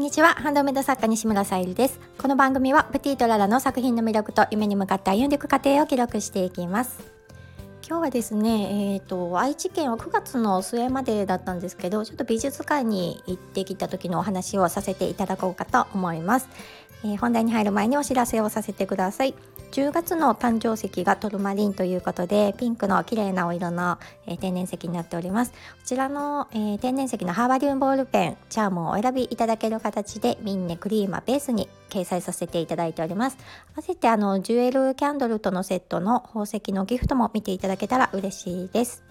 [0.00, 0.28] んにちは。
[0.30, 2.00] ハンドメイド作家西村さゆりです。
[2.16, 7.12] この番組はプティとララの作品の魅力と夢に向かって歩んでいく過程を記録していきます。
[7.86, 16.48] 今日はですね、えーと、愛知県は9月の末までだったんですけどちょっと美術館に行ってきた時のお話をさせていただこうかと思います、
[17.02, 19.34] えー、本題に入る前にお知らせをさせてください。
[19.70, 25.52] 10月の誕生石がトルマリンということでピンクの綺麗なお色の、えー、天然石になっております。
[25.52, 33.38] こちらの、えー、天然石のハーバリウムボールペンチャームをお選びいただける形でミンネクリーマベースに掲載させていただいております。
[33.74, 39.04] 合わせてあのジュエルキャンドルとのセットの宝石のギフトも見ていただけたら嬉しいです。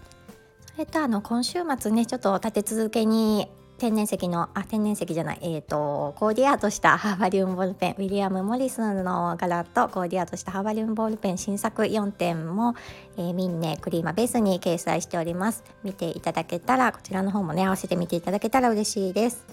[0.74, 5.40] それとあの今週末ねちょっと立て続けに天然石のあ天然石じゃない。
[5.42, 12.76] えっ、ー、とコーディアートしたハーバリウムボールペンウィリアム・モリスの柄とコーディアートしたハーバリウムボールペン新作4点も、
[13.18, 15.64] えー、ミンネクリーマベースに掲載しております。
[15.84, 19.46] 見ていただけたらこちらの方もね合わせて見ていただけたら嬉しいです。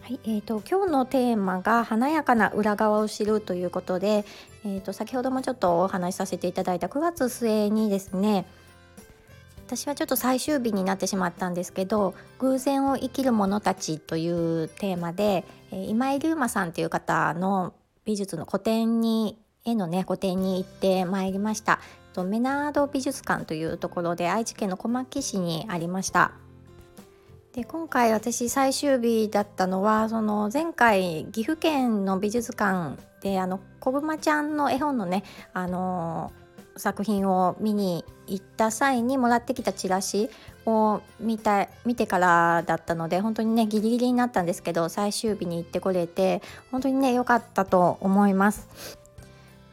[0.00, 4.24] はいえーと、今日のテーマが華やかな裏側を知るということで、
[4.64, 8.46] えーと先ほどもちょっとお話しさせていただいた9月末にですね
[9.68, 17.74] 私はちょっと最終日になってしまったんですけど「偶然を生きる者たち」というテーマで、え、今井龍馬さんという方の
[18.06, 21.80] 美術の個展に絵のね個展に行ってまいりました。
[22.24, 26.32] メナード美術館というところで愛知県の小牧市にありました。
[27.52, 36.32] で今回私最終日だったのはその前回岐阜県の美術館であの小熊ちゃんの絵本のねあの
[36.78, 40.30] 作品を見に行った際にもらってきたチラシ
[40.66, 48.68] を見た見てからだったので本当にねギリギリになったんですけど最終日に行ってこれて本当にね良かったと思います。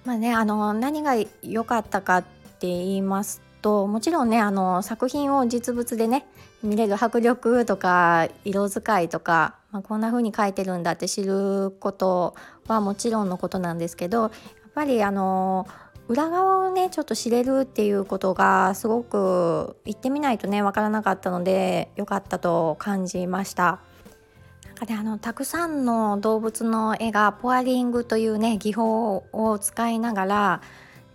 [0.05, 6.27] まあねあの何が良かったかって言いますともちろんねあの作品を実物でね
[6.61, 12.35] 見れる迫力とか色使いとか、まあ、こんな風に描いてるんだって知ること
[12.67, 14.31] はもちろんのことなんですけどやっ
[14.75, 15.67] ぱりあの
[16.07, 23.79] 裏側をねちょっと知れるっていうことがすごく行ってみないとね分からなかったので良かったと感じました。
[24.65, 30.61] なんかね、あのたくさんの動物の絵がポアリングというね技法を使いながら、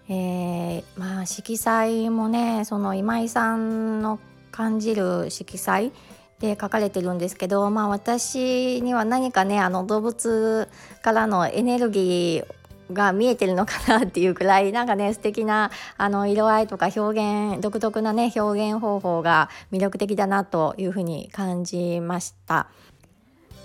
[0.09, 4.19] えー、まあ色彩もねその今井さんの
[4.51, 5.93] 感じる色彩
[6.41, 10.69] で書かれてるんですけど、まあ、私には何かねあの動物
[11.03, 12.55] からのエネルギーを
[12.93, 22.69] が見えてるのかなっていうくらいなんかね 素敵なあの色合いとか表現独特なね表現方法が魅力的だなというふうに感じました。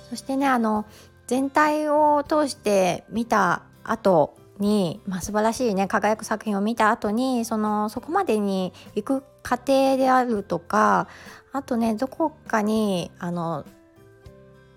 [0.09, 0.85] そしてねあの
[1.27, 11.07] 全体を通して見た後に、まあ、素晴らしいね輝く作品を見た後にそのそこまでに行く過程であるとか
[11.51, 13.65] あとねどこかにあの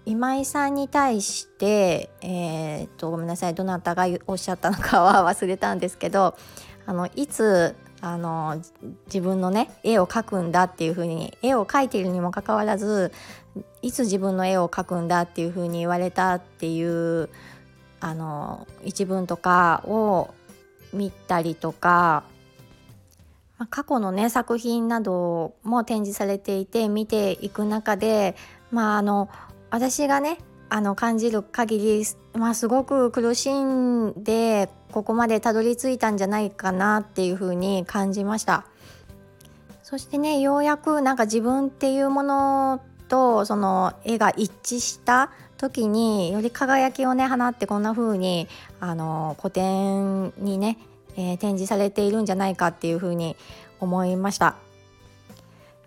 [0.09, 6.35] 今井さんに対してえー、っとごめんなさいどなたがおっしゃったのかは忘れたんですけど
[6.87, 8.59] あのいつあの
[9.05, 13.13] 自分のね絵を描くんだっていう風に絵を描いているにもかかわらず
[13.83, 17.29] いつ自分の絵を描くんだっていう風に言われたっていう
[18.01, 20.33] あの一文とかを
[20.95, 22.25] 見たりとか、
[23.59, 28.37] ま、過去のね作品なども展示されていて見ていく中で
[28.71, 29.29] まああの
[29.71, 30.39] 私がね
[30.71, 38.67] あの感じる限り、まあ、すごく苦しんでここまでたどり着いたんじゃないかなっていうふうに感じました。
[39.83, 48.49] そしてねようやくなんか自分っていうものとその絵が一致した時により輝きをね放ってこんな風に
[48.81, 50.77] あの古典にね、
[51.17, 53.35] えー、展示されているんじゃないかっていう風に
[53.81, 54.57] 思いました。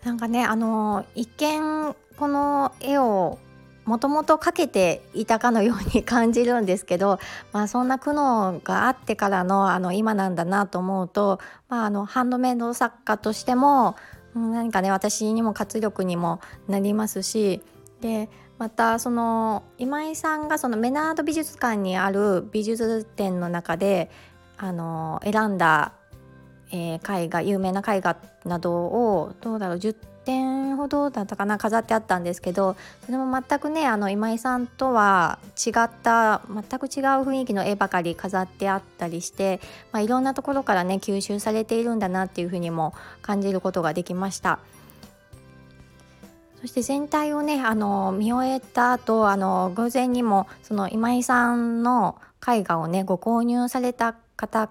[0.03, 3.37] なんかねあの一見この絵を
[3.85, 7.19] もともとかけていたかのように感じるんですけど、
[7.51, 13.95] まあ、そんな苦悩があってからのあの今なんだなと思うと、まあ、あのハンドメイド作家としても
[14.35, 17.61] 何かね私にも活力にもなりますし
[18.01, 24.11] でまたその今井さんがそのメナード美術館にある美術展の中で
[24.57, 25.93] あの選んだ、
[26.71, 29.95] えー、絵画有名な絵画などをどうだろう10
[30.25, 32.75] 点ほどだったかな飾ってあったんですけど
[33.05, 39.59] それも全くねあの今井さんとは違った全く違う雰囲気の絵ばかり飾ってあったりして、
[39.91, 44.59] まあ、いろんなところからね吸収されているんだなっていうふうにも感じることができました。
[46.61, 54.69] そして全体をねあの見終えた後あの偶然にもその今井さんの絵画をねご購入された方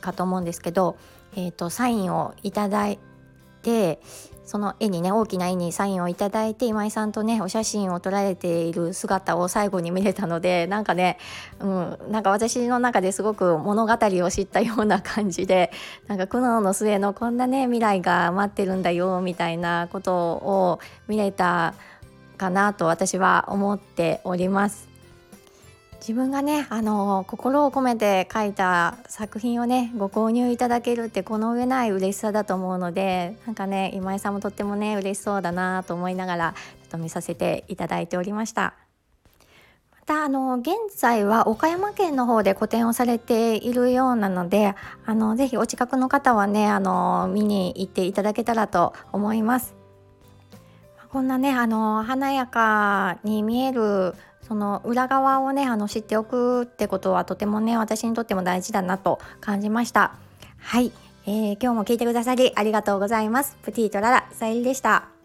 [0.00, 0.96] かと思うんですけど、
[1.36, 2.98] えーと、サインをいただい
[3.62, 4.00] て
[4.50, 11.18] その絵にね大きな絵にサインをいただいて今井さんとねお写真を撮られている姿を最後に見れたのでなんかね、
[11.60, 15.70] うん、なんか私の中ですごく物語を知ったような感じで
[16.08, 21.74] なんか苦悩の末のこんなね未来が待ってるんだよみたいなことを見れた
[22.36, 24.89] かなと私は思っております。
[26.00, 38.74] 自分がねあの心を込めて書いた作品をねご購入いただけるってこの上ない嬉しさだと思うのでなんかね今井さんもとってもね嬉しそうだなと思いながらちょっと見させていただいておりました。
[39.92, 44.74] またあの現在は岡山県の方で個展をされているようなので
[45.04, 49.74] あのぜひお近くの方はねあの見に行っていただけたらと思います。
[51.12, 54.14] こんなねあの華やかに見える
[54.46, 60.12] その裏側をねあの知っておくってことはとてもね私にとっても大事だなと感じました。
[60.58, 60.92] はい、
[61.26, 63.56] えー、今日も聞いてくださりありがとうございます。
[63.62, 65.19] プティトララさゆりでした。